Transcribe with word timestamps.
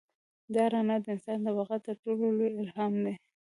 دا 0.53 0.63
رڼا 0.71 0.97
د 1.01 1.05
انسان 1.13 1.39
د 1.43 1.47
بقا 1.57 1.77
تر 1.85 1.95
ټولو 2.03 2.25
لوی 2.37 2.49
الهام 2.61 2.93
دی. 3.03 3.13